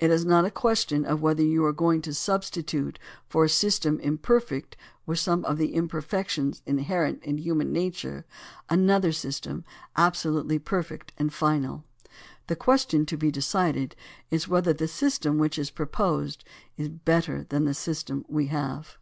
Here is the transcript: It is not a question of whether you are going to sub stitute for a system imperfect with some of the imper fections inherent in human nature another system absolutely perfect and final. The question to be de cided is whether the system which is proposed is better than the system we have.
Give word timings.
It 0.00 0.10
is 0.10 0.24
not 0.24 0.46
a 0.46 0.50
question 0.50 1.04
of 1.04 1.20
whether 1.20 1.42
you 1.42 1.62
are 1.66 1.74
going 1.74 2.00
to 2.00 2.14
sub 2.14 2.40
stitute 2.40 2.96
for 3.28 3.44
a 3.44 3.50
system 3.50 4.00
imperfect 4.00 4.78
with 5.04 5.18
some 5.18 5.44
of 5.44 5.58
the 5.58 5.74
imper 5.74 6.02
fections 6.02 6.62
inherent 6.64 7.22
in 7.22 7.36
human 7.36 7.70
nature 7.70 8.24
another 8.70 9.12
system 9.12 9.66
absolutely 9.94 10.58
perfect 10.58 11.12
and 11.18 11.30
final. 11.34 11.84
The 12.46 12.56
question 12.56 13.04
to 13.04 13.18
be 13.18 13.30
de 13.30 13.42
cided 13.42 13.94
is 14.30 14.48
whether 14.48 14.72
the 14.72 14.88
system 14.88 15.36
which 15.36 15.58
is 15.58 15.68
proposed 15.70 16.44
is 16.78 16.88
better 16.88 17.44
than 17.46 17.66
the 17.66 17.74
system 17.74 18.24
we 18.26 18.46
have. 18.46 18.96